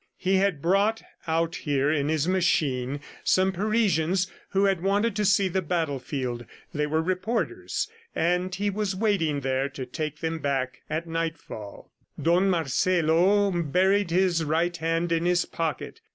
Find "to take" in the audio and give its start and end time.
9.69-10.17